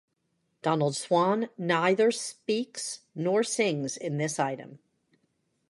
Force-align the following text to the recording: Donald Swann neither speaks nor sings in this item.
Donald 0.63 0.95
Swann 0.95 1.49
neither 1.59 2.09
speaks 2.11 3.01
nor 3.13 3.43
sings 3.43 3.95
in 3.95 4.17
this 4.17 4.39
item. 4.39 4.79